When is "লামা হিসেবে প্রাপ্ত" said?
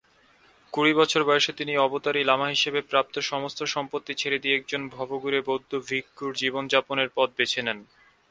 2.23-3.15